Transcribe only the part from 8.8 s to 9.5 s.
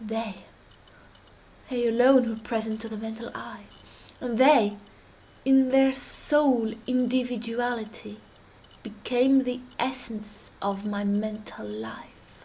became